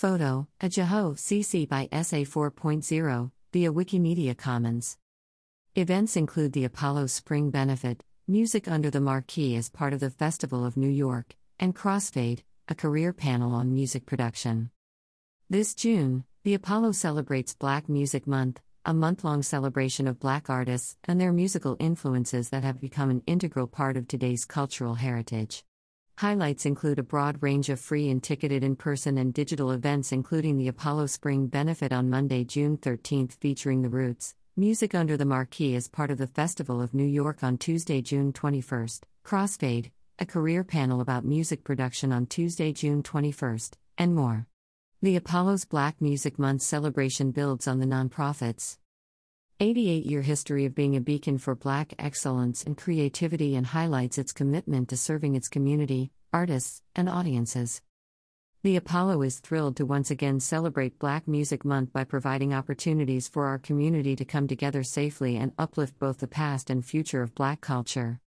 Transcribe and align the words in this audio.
Photo, 0.00 0.48
Ajaho 0.62 1.14
CC 1.14 1.68
by 1.68 1.86
SA 1.92 2.24
4.0, 2.24 3.30
via 3.52 3.70
Wikimedia 3.70 4.34
Commons. 4.34 4.96
Events 5.74 6.16
include 6.16 6.54
the 6.54 6.64
Apollo 6.64 7.08
Spring 7.08 7.50
Benefit, 7.50 8.02
Music 8.26 8.66
Under 8.66 8.88
the 8.88 9.02
Marquee 9.02 9.56
as 9.56 9.68
part 9.68 9.92
of 9.92 10.00
the 10.00 10.08
Festival 10.08 10.64
of 10.64 10.78
New 10.78 10.88
York, 10.88 11.36
and 11.58 11.76
Crossfade, 11.76 12.44
a 12.66 12.74
career 12.74 13.12
panel 13.12 13.52
on 13.52 13.74
music 13.74 14.06
production. 14.06 14.70
This 15.50 15.74
June, 15.74 16.24
the 16.44 16.54
Apollo 16.54 16.92
celebrates 16.92 17.52
Black 17.52 17.86
Music 17.86 18.26
Month, 18.26 18.62
a 18.86 18.94
month 18.94 19.22
long 19.22 19.42
celebration 19.42 20.08
of 20.08 20.18
Black 20.18 20.48
artists 20.48 20.96
and 21.04 21.20
their 21.20 21.30
musical 21.30 21.76
influences 21.78 22.48
that 22.48 22.64
have 22.64 22.80
become 22.80 23.10
an 23.10 23.22
integral 23.26 23.66
part 23.66 23.98
of 23.98 24.08
today's 24.08 24.46
cultural 24.46 24.94
heritage. 24.94 25.62
Highlights 26.20 26.66
include 26.66 26.98
a 26.98 27.02
broad 27.02 27.42
range 27.42 27.70
of 27.70 27.80
free 27.80 28.10
and 28.10 28.22
ticketed 28.22 28.62
in 28.62 28.76
person 28.76 29.16
and 29.16 29.32
digital 29.32 29.70
events, 29.70 30.12
including 30.12 30.58
the 30.58 30.68
Apollo 30.68 31.06
Spring 31.06 31.46
Benefit 31.46 31.94
on 31.94 32.10
Monday, 32.10 32.44
June 32.44 32.76
13th, 32.76 33.32
featuring 33.40 33.80
The 33.80 33.88
Roots, 33.88 34.34
Music 34.54 34.94
Under 34.94 35.16
the 35.16 35.24
Marquee 35.24 35.74
as 35.74 35.88
part 35.88 36.10
of 36.10 36.18
the 36.18 36.26
Festival 36.26 36.82
of 36.82 36.92
New 36.92 37.06
York 37.06 37.42
on 37.42 37.56
Tuesday, 37.56 38.02
June 38.02 38.34
21st, 38.34 39.00
Crossfade, 39.24 39.92
a 40.18 40.26
career 40.26 40.62
panel 40.62 41.00
about 41.00 41.24
music 41.24 41.64
production 41.64 42.12
on 42.12 42.26
Tuesday, 42.26 42.70
June 42.70 43.02
21st, 43.02 43.76
and 43.96 44.14
more. 44.14 44.46
The 45.00 45.16
Apollo's 45.16 45.64
Black 45.64 46.02
Music 46.02 46.38
Month 46.38 46.60
celebration 46.60 47.30
builds 47.30 47.66
on 47.66 47.80
the 47.80 47.86
nonprofit's 47.86 48.76
88 49.62 50.06
year 50.06 50.22
history 50.22 50.64
of 50.64 50.74
being 50.74 50.96
a 50.96 51.02
beacon 51.02 51.36
for 51.36 51.54
Black 51.54 51.92
excellence 51.98 52.64
and 52.64 52.78
creativity 52.78 53.54
and 53.54 53.66
highlights 53.66 54.16
its 54.16 54.32
commitment 54.32 54.88
to 54.88 54.96
serving 54.96 55.34
its 55.34 55.50
community, 55.50 56.12
artists, 56.32 56.80
and 56.96 57.10
audiences. 57.10 57.82
The 58.62 58.76
Apollo 58.76 59.20
is 59.20 59.38
thrilled 59.38 59.76
to 59.76 59.84
once 59.84 60.10
again 60.10 60.40
celebrate 60.40 60.98
Black 60.98 61.28
Music 61.28 61.62
Month 61.62 61.92
by 61.92 62.04
providing 62.04 62.54
opportunities 62.54 63.28
for 63.28 63.48
our 63.48 63.58
community 63.58 64.16
to 64.16 64.24
come 64.24 64.48
together 64.48 64.82
safely 64.82 65.36
and 65.36 65.52
uplift 65.58 65.98
both 65.98 66.20
the 66.20 66.26
past 66.26 66.70
and 66.70 66.82
future 66.82 67.20
of 67.20 67.34
Black 67.34 67.60
culture. 67.60 68.18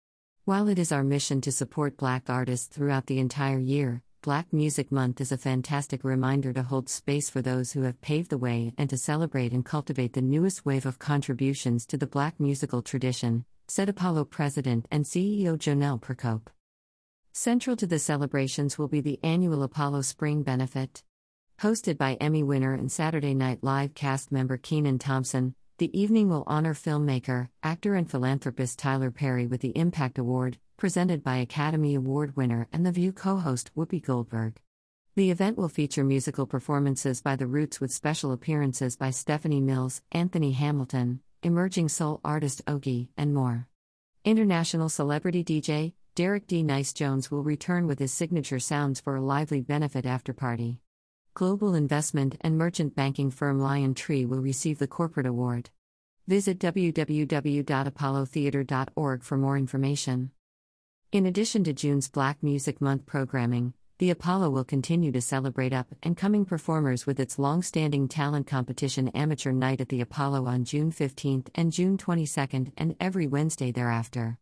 While 0.45 0.68
it 0.68 0.78
is 0.78 0.92
our 0.92 1.03
mission 1.03 1.42
to 1.42 1.52
support 1.52 1.97
Black 1.97 2.30
artists 2.30 2.68
throughout 2.68 3.08
the 3.08 3.18
entire 3.18 3.59
year, 3.59 4.03
Black 4.24 4.54
Music 4.54 4.90
Month 4.90 5.20
is 5.20 5.34
a 5.34 5.38
fantastic 5.38 6.06
reminder 6.06 6.54
to 6.54 6.64
hold 6.64 6.88
space 6.88 7.30
for 7.30 7.42
those 7.42 7.74
who 7.74 7.82
have 7.82 8.00
paved 8.00 8.30
the 8.30 8.38
way 8.38 8.74
and 8.78 8.90
to 8.90 8.98
celebrate 8.98 9.52
and 9.52 9.66
cultivate 9.66 10.14
the 10.14 10.22
newest 10.22 10.66
wave 10.66 10.86
of 10.86 10.98
contributions 10.98 11.86
to 11.88 11.98
the 11.98 12.08
Black 12.08 12.40
musical 12.40 12.82
tradition, 12.82 13.44
said 13.68 13.90
Apollo 13.90 14.24
President 14.24 14.88
and 14.90 15.04
CEO 15.04 15.58
Jonelle 15.58 16.00
Procope. 16.00 16.50
Central 17.34 17.76
to 17.76 17.86
the 17.86 18.00
celebrations 18.00 18.78
will 18.78 18.88
be 18.88 19.02
the 19.02 19.20
annual 19.24 19.62
Apollo 19.62 20.04
Spring 20.04 20.42
Benefit. 20.42 21.04
Hosted 21.60 21.98
by 21.98 22.14
Emmy 22.14 22.44
winner 22.44 22.74
and 22.74 22.90
Saturday 22.90 23.34
Night 23.34 23.60
Live 23.62 23.94
cast 23.94 24.32
member 24.32 24.56
Kenan 24.56 25.00
Thompson, 25.00 25.54
the 25.80 26.00
evening 26.00 26.30
will 26.30 26.44
honor 26.46 26.76
filmmaker, 26.76 27.50
actor, 27.64 27.96
and 27.96 28.10
philanthropist 28.10 28.78
Tyler 28.78 29.10
Perry 29.10 29.48
with 29.48 29.62
the 29.62 29.76
Impact 29.76 30.20
Award, 30.20 30.60
presented 30.78 31.24
by 31.24 31.38
Academy 31.38 31.96
Award 31.96 32.36
winner 32.36 32.68
and 32.72 32.86
The 32.86 32.92
View 32.92 33.12
co 33.12 33.38
host 33.38 33.72
Whoopi 33.76 34.00
Goldberg. 34.00 34.60
The 35.16 35.32
event 35.32 35.58
will 35.58 35.70
feature 35.70 36.04
musical 36.04 36.46
performances 36.46 37.22
by 37.22 37.36
The 37.36 37.48
Roots 37.48 37.82
with 37.82 37.92
special 37.92 38.32
appearances 38.32 38.96
by 38.96 39.10
Stephanie 39.10 39.62
Mills, 39.62 40.04
Anthony 40.12 40.52
Hamilton, 40.52 41.22
emerging 41.42 41.90
soul 41.90 42.20
artist 42.24 42.64
Ogie, 42.66 43.08
and 43.18 43.34
more. 43.34 43.68
International 44.24 44.90
celebrity 44.90 45.44
DJ, 45.44 45.94
Derek 46.14 46.46
D-Nice 46.46 46.94
Jones 46.94 47.32
will 47.32 47.42
return 47.42 47.88
with 47.88 47.98
his 47.98 48.14
signature 48.14 48.60
sounds 48.60 49.00
for 49.00 49.16
a 49.16 49.22
lively 49.22 49.62
benefit 49.62 50.06
after 50.06 50.34
party. 50.34 50.83
Global 51.36 51.73
investment 51.73 52.38
and 52.42 52.59
merchant 52.59 52.95
banking 52.95 53.31
firm 53.31 53.59
LionTree 53.59 54.28
will 54.28 54.39
receive 54.39 54.78
the 54.78 54.86
corporate 54.86 55.26
award. 55.26 55.72
Visit 56.28 56.59
www.apollotheater.org 56.59 59.23
for 59.23 59.38
more 59.38 59.58
information. 59.58 60.30
In 61.12 61.25
addition 61.25 61.63
to 61.63 61.74
June's 61.74 62.08
Black 62.08 62.44
Music 62.44 62.80
Month 62.80 63.08
programming, 63.08 63.74
the 63.97 64.12
Apollo 64.12 64.52
will 64.52 64.63
continue 64.63 65.12
to 65.12 65.22
celebrate 65.22 65.74
up 65.74 65.88
and 66.03 66.16
coming 66.16 66.46
performers 66.46 67.08
with 67.08 67.19
its 67.19 67.40
long 67.40 67.63
standing 67.63 68.08
talent 68.08 68.46
competition 68.46 69.08
Amateur 69.09 69.52
Night 69.52 69.81
at 69.81 69.90
the 69.90 70.02
Apollo 70.02 70.46
on 70.46 70.66
June 70.66 70.91
15th 70.91 71.47
and 71.56 71.72
June 71.72 71.97
22nd 71.97 72.74
and 72.78 72.96
every 73.00 73.25
Wednesday 73.25 73.72
thereafter. 73.72 74.38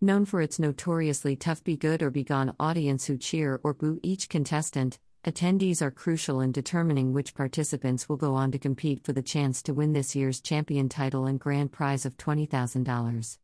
Known 0.00 0.24
for 0.24 0.40
its 0.40 0.58
notoriously 0.58 1.36
tough 1.36 1.62
Be 1.62 1.76
Good 1.76 2.02
or 2.02 2.10
Be 2.10 2.24
Gone 2.24 2.56
audience 2.58 3.06
who 3.06 3.16
cheer 3.16 3.60
or 3.62 3.74
boo 3.74 4.00
each 4.02 4.28
contestant, 4.28 4.98
attendees 5.24 5.80
are 5.80 5.90
crucial 5.90 6.40
in 6.40 6.52
determining 6.52 7.12
which 7.12 7.34
participants 7.34 8.08
will 8.08 8.16
go 8.16 8.34
on 8.34 8.50
to 8.50 8.58
compete 8.58 9.04
for 9.04 9.12
the 9.12 9.22
chance 9.22 9.62
to 9.62 9.74
win 9.74 9.92
this 9.92 10.16
year's 10.16 10.40
champion 10.40 10.88
title 10.88 11.26
and 11.26 11.38
grand 11.38 11.70
prize 11.70 12.04
of 12.04 12.16
$20,000. 12.16 13.38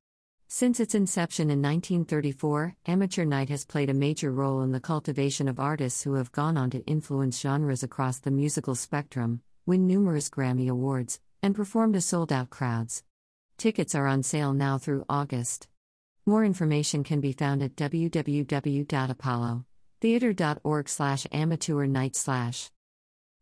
Since 0.49 0.81
its 0.81 0.95
inception 0.95 1.51
in 1.51 1.61
1934, 1.61 2.75
Amateur 2.87 3.25
Night 3.25 3.51
has 3.51 3.67
played 3.67 3.91
a 3.91 3.95
major 3.95 4.33
role 4.33 4.63
in 4.63 4.73
the 4.73 4.81
cultivation 4.81 5.47
of 5.47 5.61
artists 5.61 6.03
who 6.03 6.15
have 6.15 6.33
gone 6.33 6.57
on 6.57 6.71
to 6.71 6.85
influence 6.87 7.39
genres 7.39 7.83
across 7.83 8.19
the 8.19 8.31
musical 8.31 8.75
spectrum, 8.75 9.43
win 9.67 9.87
numerous 9.87 10.31
Grammy 10.31 10.69
Awards, 10.69 11.21
and 11.43 11.55
perform 11.55 11.93
to 11.93 12.01
sold 12.01 12.33
out 12.33 12.51
crowds. 12.51 13.05
Tickets 13.59 13.95
are 13.95 14.07
on 14.07 14.23
sale 14.23 14.53
now 14.53 14.79
through 14.79 15.05
August. 15.09 15.69
More 16.27 16.45
information 16.45 17.05
can 17.05 17.21
be 17.21 17.33
found 17.33 17.63
at 17.63 17.77
www.apollotheater.org 20.01 20.89
slash 20.89 21.27
amateur 21.33 21.87
night 21.87 22.15
slash. 22.15 22.71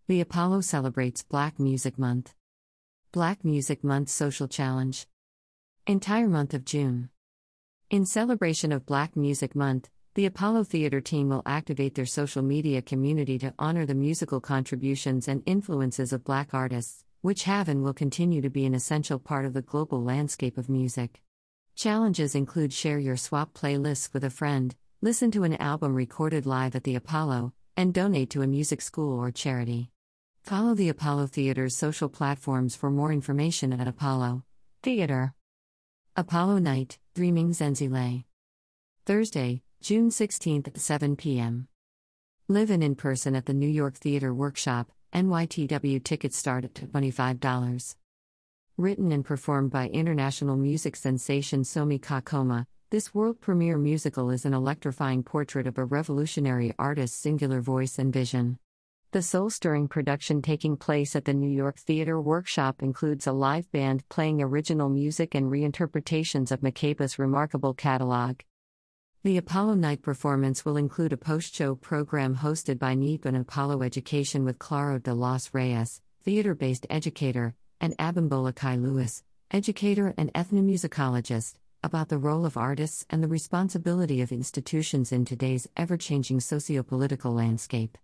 The 0.08 0.20
Apollo 0.20 0.62
celebrates 0.62 1.22
Black 1.22 1.58
Music 1.58 1.98
Month. 1.98 2.34
Black 3.12 3.44
Music 3.44 3.84
Month 3.84 4.08
Social 4.08 4.48
Challenge. 4.48 5.06
Entire 5.86 6.28
month 6.28 6.54
of 6.54 6.64
June. 6.64 7.10
In 7.90 8.06
celebration 8.06 8.72
of 8.72 8.86
Black 8.86 9.16
Music 9.16 9.54
Month, 9.54 9.90
the 10.14 10.26
Apollo 10.26 10.64
Theater 10.64 11.00
team 11.00 11.28
will 11.28 11.42
activate 11.44 11.94
their 11.94 12.06
social 12.06 12.42
media 12.42 12.80
community 12.80 13.38
to 13.38 13.52
honor 13.58 13.84
the 13.84 13.94
musical 13.94 14.40
contributions 14.40 15.28
and 15.28 15.42
influences 15.44 16.12
of 16.12 16.24
Black 16.24 16.54
artists, 16.54 17.04
which 17.20 17.44
have 17.44 17.68
and 17.68 17.82
will 17.82 17.92
continue 17.92 18.40
to 18.40 18.50
be 18.50 18.64
an 18.64 18.74
essential 18.74 19.18
part 19.18 19.44
of 19.44 19.52
the 19.52 19.62
global 19.62 20.02
landscape 20.02 20.56
of 20.56 20.70
music. 20.70 21.22
Challenges 21.74 22.34
include 22.34 22.72
share 22.72 22.98
your 22.98 23.18
swap 23.18 23.52
playlists 23.52 24.14
with 24.14 24.24
a 24.24 24.30
friend, 24.30 24.74
listen 25.02 25.30
to 25.30 25.44
an 25.44 25.54
album 25.56 25.94
recorded 25.94 26.46
live 26.46 26.74
at 26.74 26.84
the 26.84 26.94
Apollo, 26.94 27.52
and 27.76 27.92
donate 27.92 28.30
to 28.30 28.42
a 28.42 28.46
music 28.46 28.80
school 28.80 29.18
or 29.20 29.30
charity. 29.30 29.90
Follow 30.42 30.74
the 30.74 30.88
Apollo 30.88 31.26
Theater's 31.26 31.76
social 31.76 32.08
platforms 32.08 32.74
for 32.74 32.90
more 32.90 33.12
information 33.12 33.72
at 33.72 33.86
Apollo 33.86 34.42
Theater. 34.82 35.34
Apollo 36.16 36.58
Night, 36.58 36.98
Dreaming 37.14 37.50
Zenzile. 37.50 38.24
Thursday, 39.04 39.62
June 39.82 40.08
16th 40.08 40.68
at 40.68 40.78
7 40.78 41.16
p.m. 41.16 41.68
Live 42.48 42.70
in 42.70 42.82
in 42.82 42.94
person 42.94 43.36
at 43.36 43.44
the 43.44 43.52
New 43.52 43.68
York 43.68 43.96
Theater 43.96 44.32
Workshop, 44.32 44.90
NYTW 45.12 46.02
tickets 46.02 46.38
start 46.38 46.64
at 46.64 46.74
$25. 46.74 47.96
Written 48.78 49.12
and 49.12 49.24
performed 49.24 49.70
by 49.70 49.88
international 49.88 50.56
music 50.56 50.96
sensation 50.96 51.62
Somi 51.64 52.00
Kakoma, 52.00 52.66
this 52.90 53.12
world 53.12 53.40
premiere 53.40 53.78
musical 53.78 54.30
is 54.30 54.44
an 54.44 54.54
electrifying 54.54 55.24
portrait 55.24 55.66
of 55.66 55.76
a 55.76 55.84
revolutionary 55.84 56.72
artist's 56.78 57.18
singular 57.18 57.60
voice 57.60 57.98
and 57.98 58.12
vision. 58.12 58.60
The 59.10 59.22
soul 59.22 59.50
stirring 59.50 59.88
production 59.88 60.40
taking 60.40 60.76
place 60.76 61.16
at 61.16 61.24
the 61.24 61.34
New 61.34 61.50
York 61.50 61.78
Theater 61.78 62.20
Workshop 62.20 62.84
includes 62.84 63.26
a 63.26 63.32
live 63.32 63.68
band 63.72 64.08
playing 64.08 64.40
original 64.40 64.88
music 64.88 65.34
and 65.34 65.50
reinterpretations 65.50 66.52
of 66.52 66.60
Makeba's 66.60 67.18
remarkable 67.18 67.74
catalog. 67.74 68.38
The 69.24 69.36
Apollo 69.36 69.74
Night 69.74 70.02
performance 70.02 70.64
will 70.64 70.76
include 70.76 71.12
a 71.12 71.16
post 71.16 71.56
show 71.56 71.74
program 71.74 72.36
hosted 72.36 72.78
by 72.78 72.94
NEEP 72.94 73.24
and 73.24 73.36
Apollo 73.36 73.82
Education 73.82 74.44
with 74.44 74.60
Claro 74.60 75.00
de 75.00 75.12
los 75.12 75.52
Reyes, 75.52 76.02
theater 76.22 76.54
based 76.54 76.86
educator, 76.88 77.56
and 77.80 77.98
Abimbola 77.98 78.54
Kai 78.54 78.76
Lewis, 78.76 79.24
educator 79.50 80.14
and 80.16 80.32
ethnomusicologist, 80.34 81.54
about 81.86 82.10
the 82.10 82.18
role 82.18 82.44
of 82.44 82.56
artists 82.56 83.06
and 83.08 83.22
the 83.22 83.28
responsibility 83.28 84.20
of 84.20 84.32
institutions 84.32 85.12
in 85.12 85.24
today's 85.24 85.68
ever 85.76 85.96
changing 85.96 86.40
socio 86.40 86.82
political 86.82 87.32
landscape. 87.32 87.96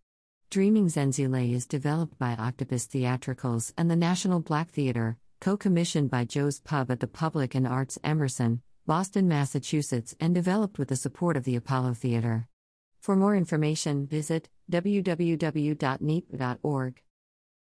Dreaming 0.50 0.86
Zenzile 0.86 1.52
is 1.52 1.66
developed 1.66 2.16
by 2.18 2.34
Octopus 2.36 2.86
Theatricals 2.86 3.74
and 3.76 3.90
the 3.90 3.96
National 3.96 4.38
Black 4.38 4.70
Theater, 4.70 5.18
co 5.40 5.56
commissioned 5.56 6.10
by 6.10 6.24
Joe's 6.24 6.60
Pub 6.60 6.90
at 6.92 7.00
the 7.00 7.08
Public 7.08 7.56
and 7.56 7.66
Arts 7.66 7.98
Emerson, 8.04 8.62
Boston, 8.86 9.26
Massachusetts, 9.26 10.14
and 10.20 10.32
developed 10.34 10.78
with 10.78 10.88
the 10.88 10.96
support 10.96 11.36
of 11.36 11.42
the 11.44 11.56
Apollo 11.56 11.94
Theater. 11.94 12.46
For 13.00 13.16
more 13.16 13.34
information, 13.34 14.06
visit 14.06 14.48
www.neep.org. 14.70 15.42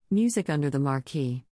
Music 0.10 0.50
Under 0.50 0.72
the 0.72 0.80
Marquee. 0.80 1.46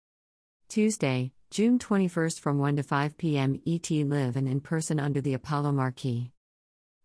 Tuesday, 0.69 1.33
June 1.57 1.79
21st 1.79 2.39
from 2.39 2.59
1 2.59 2.77
to 2.77 2.83
5 2.83 3.17
p.m. 3.17 3.59
ET 3.67 3.91
Live 3.91 4.37
and 4.37 4.47
in 4.47 4.61
person 4.61 5.01
under 5.01 5.23
the 5.23 5.33
Apollo 5.33 5.73
Marquee. 5.73 6.31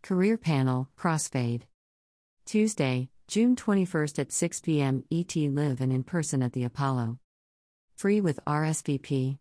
Career 0.02 0.38
Panel 0.38 0.88
Crossfade. 0.96 1.62
Tuesday, 2.52 3.08
June 3.28 3.56
21st 3.56 4.18
at 4.18 4.30
6 4.30 4.60
p.m. 4.60 5.04
ET 5.10 5.34
Live 5.36 5.80
and 5.80 5.90
in 5.90 6.02
person 6.02 6.42
at 6.42 6.52
the 6.52 6.64
Apollo. 6.64 7.18
Free 7.96 8.20
with 8.20 8.38
RSVP. 8.46 9.38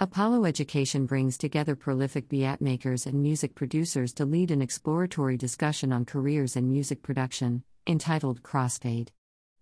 Apollo 0.00 0.46
Education 0.46 1.04
brings 1.04 1.36
together 1.36 1.76
prolific 1.76 2.30
beat 2.30 2.58
makers 2.62 3.04
and 3.04 3.20
music 3.20 3.54
producers 3.54 4.14
to 4.14 4.24
lead 4.24 4.50
an 4.50 4.62
exploratory 4.62 5.36
discussion 5.36 5.92
on 5.92 6.06
careers 6.06 6.56
in 6.56 6.70
music 6.70 7.02
production, 7.02 7.64
entitled 7.86 8.42
Crossfade. 8.42 9.10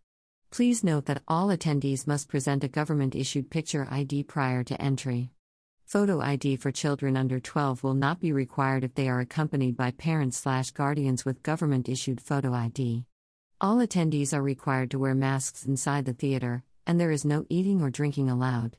Please 0.53 0.85
note 0.85 1.07
that 1.07 1.25
all 1.27 1.49
attendees 1.49 2.07
must 2.07 2.29
present 2.29 2.63
a 2.63 2.69
government 2.69 3.17
issued 3.17 3.51
picture 3.51 3.89
ID 3.91 4.23
prior 4.23 4.63
to 4.63 4.81
entry. 4.81 5.33
Photo 5.87 6.21
ID 6.21 6.55
for 6.55 6.71
children 6.71 7.17
under 7.17 7.41
12 7.41 7.83
will 7.83 7.95
not 7.95 8.21
be 8.21 8.31
required 8.31 8.85
if 8.85 8.95
they 8.95 9.09
are 9.09 9.19
accompanied 9.19 9.77
by 9.77 9.91
parents/guardians 9.91 11.25
with 11.25 11.43
government 11.43 11.89
issued 11.89 12.21
photo 12.21 12.55
ID. 12.55 13.07
All 13.61 13.79
attendees 13.79 14.33
are 14.33 14.41
required 14.43 14.93
to 14.93 15.01
wear 15.01 15.17
masks 15.17 15.67
inside 15.67 16.05
the 16.05 16.13
theater, 16.13 16.63
and 16.87 17.01
there 17.01 17.11
is 17.11 17.25
no 17.25 17.45
eating 17.49 17.83
or 17.83 17.91
drinking 17.91 18.31
allowed. 18.31 18.77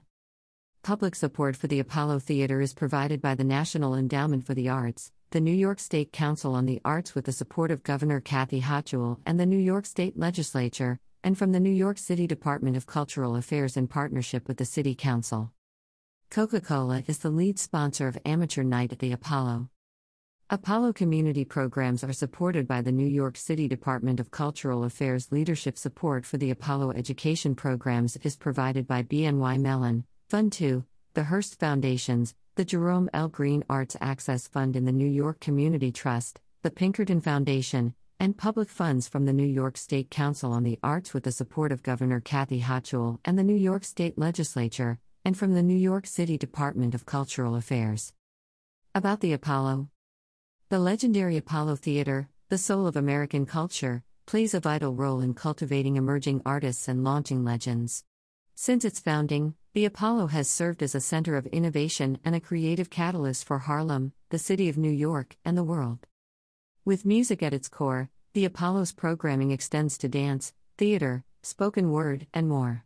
Public 0.81 1.13
support 1.13 1.55
for 1.55 1.67
the 1.67 1.79
Apollo 1.79 2.21
Theater 2.21 2.59
is 2.59 2.73
provided 2.73 3.21
by 3.21 3.35
the 3.35 3.43
National 3.43 3.93
Endowment 3.93 4.47
for 4.47 4.55
the 4.55 4.67
Arts, 4.67 5.11
the 5.29 5.39
New 5.39 5.53
York 5.53 5.77
State 5.77 6.11
Council 6.11 6.55
on 6.55 6.65
the 6.65 6.81
Arts 6.83 7.13
with 7.13 7.25
the 7.25 7.31
support 7.31 7.69
of 7.69 7.83
Governor 7.83 8.19
Kathy 8.19 8.61
Hochul 8.61 9.19
and 9.23 9.39
the 9.39 9.45
New 9.45 9.59
York 9.59 9.85
State 9.85 10.17
Legislature, 10.17 10.99
and 11.23 11.37
from 11.37 11.51
the 11.51 11.59
New 11.59 11.69
York 11.69 11.99
City 11.99 12.25
Department 12.25 12.75
of 12.75 12.87
Cultural 12.87 13.35
Affairs 13.35 13.77
in 13.77 13.87
partnership 13.87 14.47
with 14.47 14.57
the 14.57 14.65
City 14.65 14.95
Council. 14.95 15.51
Coca 16.31 16.61
Cola 16.61 17.03
is 17.05 17.19
the 17.19 17.29
lead 17.29 17.59
sponsor 17.59 18.07
of 18.07 18.17
Amateur 18.25 18.63
Night 18.63 18.91
at 18.91 18.97
the 18.97 19.11
Apollo. 19.11 19.69
Apollo 20.53 20.91
community 20.91 21.45
programs 21.45 22.03
are 22.03 22.11
supported 22.11 22.67
by 22.67 22.81
the 22.81 22.91
New 22.91 23.07
York 23.07 23.37
City 23.37 23.69
Department 23.69 24.19
of 24.19 24.31
Cultural 24.31 24.83
Affairs. 24.83 25.31
Leadership 25.31 25.77
support 25.77 26.25
for 26.25 26.37
the 26.37 26.51
Apollo 26.51 26.91
education 26.91 27.55
programs 27.55 28.17
is 28.17 28.35
provided 28.35 28.85
by 28.85 29.01
BNY 29.01 29.61
Mellon, 29.61 30.03
Fund 30.27 30.51
2, 30.51 30.83
the 31.13 31.23
Hearst 31.23 31.57
Foundations, 31.57 32.35
the 32.55 32.65
Jerome 32.65 33.09
L. 33.13 33.29
Green 33.29 33.63
Arts 33.69 33.95
Access 34.01 34.49
Fund 34.49 34.75
in 34.75 34.83
the 34.83 34.91
New 34.91 35.07
York 35.07 35.39
Community 35.39 35.89
Trust, 35.89 36.41
the 36.63 36.69
Pinkerton 36.69 37.21
Foundation, 37.21 37.95
and 38.19 38.37
public 38.37 38.67
funds 38.67 39.07
from 39.07 39.25
the 39.25 39.31
New 39.31 39.47
York 39.47 39.77
State 39.77 40.11
Council 40.11 40.51
on 40.51 40.63
the 40.63 40.77
Arts 40.83 41.13
with 41.13 41.23
the 41.23 41.31
support 41.31 41.71
of 41.71 41.81
Governor 41.81 42.19
Kathy 42.19 42.59
Hochul 42.59 43.19
and 43.23 43.39
the 43.39 43.43
New 43.43 43.55
York 43.55 43.85
State 43.85 44.17
Legislature, 44.17 44.99
and 45.23 45.37
from 45.37 45.53
the 45.53 45.63
New 45.63 45.77
York 45.77 46.05
City 46.05 46.37
Department 46.37 46.93
of 46.93 47.05
Cultural 47.05 47.55
Affairs. 47.55 48.11
About 48.93 49.21
the 49.21 49.31
Apollo 49.31 49.87
The 50.71 50.79
legendary 50.79 51.35
Apollo 51.35 51.75
Theater, 51.75 52.29
the 52.47 52.57
soul 52.57 52.87
of 52.87 52.95
American 52.95 53.45
culture, 53.45 54.03
plays 54.25 54.53
a 54.53 54.61
vital 54.61 54.95
role 54.95 55.19
in 55.19 55.33
cultivating 55.33 55.97
emerging 55.97 56.41
artists 56.45 56.87
and 56.87 57.03
launching 57.03 57.43
legends. 57.43 58.05
Since 58.55 58.85
its 58.85 59.01
founding, 59.01 59.55
the 59.73 59.83
Apollo 59.83 60.27
has 60.27 60.49
served 60.49 60.81
as 60.81 60.95
a 60.95 61.01
center 61.01 61.35
of 61.35 61.45
innovation 61.47 62.19
and 62.23 62.35
a 62.35 62.39
creative 62.39 62.89
catalyst 62.89 63.43
for 63.43 63.57
Harlem, 63.57 64.13
the 64.29 64.39
city 64.39 64.69
of 64.69 64.77
New 64.77 64.89
York, 64.89 65.35
and 65.43 65.57
the 65.57 65.63
world. 65.65 66.07
With 66.85 67.03
music 67.03 67.43
at 67.43 67.53
its 67.53 67.67
core, 67.67 68.09
the 68.31 68.45
Apollo's 68.45 68.93
programming 68.93 69.51
extends 69.51 69.97
to 69.97 70.07
dance, 70.07 70.53
theater, 70.77 71.25
spoken 71.43 71.91
word, 71.91 72.27
and 72.33 72.47
more. 72.47 72.85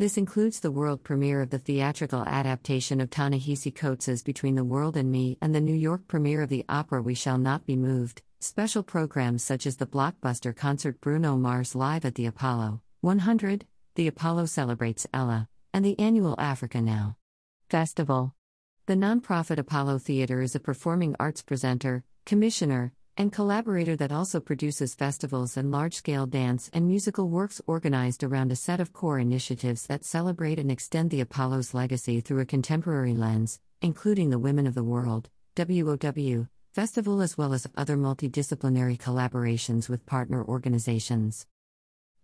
This 0.00 0.16
includes 0.16 0.60
the 0.60 0.70
world 0.70 1.04
premiere 1.04 1.42
of 1.42 1.50
the 1.50 1.58
theatrical 1.58 2.24
adaptation 2.26 3.02
of 3.02 3.10
Ta-Nehisi 3.10 3.74
Coates' 3.74 4.22
Between 4.22 4.54
the 4.54 4.64
World 4.64 4.96
and 4.96 5.12
Me 5.12 5.36
and 5.42 5.54
the 5.54 5.60
New 5.60 5.74
York 5.74 6.08
premiere 6.08 6.40
of 6.40 6.48
the 6.48 6.64
opera 6.70 7.02
We 7.02 7.12
Shall 7.14 7.36
Not 7.36 7.66
Be 7.66 7.76
Moved, 7.76 8.22
special 8.38 8.82
programs 8.82 9.44
such 9.44 9.66
as 9.66 9.76
the 9.76 9.86
blockbuster 9.86 10.56
concert 10.56 11.02
Bruno 11.02 11.36
Mars 11.36 11.74
Live 11.74 12.06
at 12.06 12.14
the 12.14 12.24
Apollo 12.24 12.80
100, 13.02 13.66
the 13.94 14.06
Apollo 14.06 14.46
Celebrates 14.46 15.06
Ella, 15.12 15.50
and 15.74 15.84
the 15.84 16.00
annual 16.00 16.34
Africa 16.38 16.80
Now 16.80 17.18
Festival. 17.68 18.34
The 18.86 18.94
nonprofit 18.94 19.58
Apollo 19.58 19.98
Theater 19.98 20.40
is 20.40 20.54
a 20.54 20.60
performing 20.60 21.14
arts 21.20 21.42
presenter, 21.42 22.04
commissioner, 22.24 22.94
and 23.20 23.32
collaborator 23.32 23.96
that 23.96 24.10
also 24.10 24.40
produces 24.40 24.94
festivals 24.94 25.58
and 25.58 25.70
large 25.70 25.94
scale 25.94 26.24
dance 26.24 26.70
and 26.72 26.88
musical 26.88 27.28
works 27.28 27.60
organized 27.66 28.24
around 28.24 28.50
a 28.50 28.56
set 28.56 28.80
of 28.80 28.94
core 28.94 29.18
initiatives 29.18 29.86
that 29.86 30.06
celebrate 30.06 30.58
and 30.58 30.72
extend 30.72 31.10
the 31.10 31.20
Apollo's 31.20 31.74
legacy 31.74 32.22
through 32.22 32.40
a 32.40 32.46
contemporary 32.46 33.12
lens, 33.12 33.60
including 33.82 34.30
the 34.30 34.38
Women 34.38 34.66
of 34.66 34.74
the 34.74 34.82
World, 34.82 35.28
WOW, 35.54 36.46
festival 36.72 37.20
as 37.20 37.36
well 37.36 37.52
as 37.52 37.66
other 37.76 37.98
multidisciplinary 37.98 38.96
collaborations 38.96 39.86
with 39.86 40.06
partner 40.06 40.42
organizations. 40.42 41.46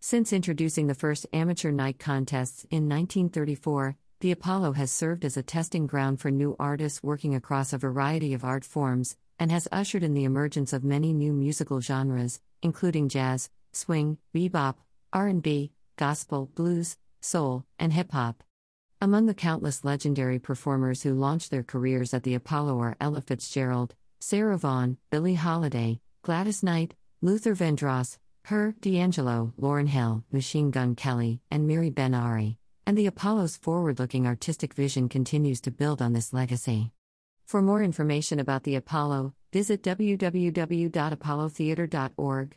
Since 0.00 0.32
introducing 0.32 0.86
the 0.86 0.94
first 0.94 1.26
amateur 1.30 1.72
night 1.72 1.98
contests 1.98 2.64
in 2.70 2.88
1934, 2.88 3.96
the 4.20 4.32
Apollo 4.32 4.72
has 4.72 4.90
served 4.90 5.26
as 5.26 5.36
a 5.36 5.42
testing 5.42 5.86
ground 5.86 6.20
for 6.20 6.30
new 6.30 6.56
artists 6.58 7.02
working 7.02 7.34
across 7.34 7.74
a 7.74 7.78
variety 7.78 8.32
of 8.32 8.44
art 8.44 8.64
forms 8.64 9.14
and 9.38 9.50
has 9.50 9.68
ushered 9.70 10.02
in 10.02 10.14
the 10.14 10.24
emergence 10.24 10.72
of 10.72 10.84
many 10.84 11.12
new 11.12 11.32
musical 11.32 11.80
genres, 11.80 12.40
including 12.62 13.08
jazz, 13.08 13.50
swing, 13.72 14.18
bebop, 14.34 14.76
R&B, 15.12 15.72
gospel, 15.96 16.50
blues, 16.54 16.96
soul, 17.20 17.64
and 17.78 17.92
hip 17.92 18.12
hop. 18.12 18.42
Among 19.00 19.26
the 19.26 19.34
countless 19.34 19.84
legendary 19.84 20.38
performers 20.38 21.02
who 21.02 21.12
launched 21.12 21.50
their 21.50 21.62
careers 21.62 22.14
at 22.14 22.22
the 22.22 22.34
Apollo 22.34 22.80
are 22.80 22.96
Ella 23.00 23.20
Fitzgerald, 23.20 23.94
Sarah 24.20 24.56
Vaughan, 24.56 24.96
Billie 25.10 25.34
Holiday, 25.34 26.00
Gladys 26.22 26.62
Knight, 26.62 26.94
Luther 27.20 27.54
Vandross, 27.54 28.18
Her, 28.44 28.74
D'Angelo, 28.80 29.52
Lauryn 29.60 29.88
Hill, 29.88 30.24
Machine 30.32 30.70
Gun 30.70 30.94
Kelly, 30.94 31.40
and 31.50 31.66
Miri 31.66 31.90
Ben 31.90 32.14
Ari. 32.14 32.58
And 32.86 32.96
the 32.96 33.06
Apollo's 33.06 33.56
forward 33.56 33.98
looking 33.98 34.26
artistic 34.26 34.72
vision 34.72 35.08
continues 35.08 35.60
to 35.62 35.70
build 35.70 36.00
on 36.00 36.12
this 36.12 36.32
legacy. 36.32 36.92
For 37.46 37.62
more 37.62 37.80
information 37.80 38.40
about 38.40 38.64
the 38.64 38.74
Apollo, 38.74 39.32
visit 39.52 39.84
www.apollotheater.org. 39.84 42.56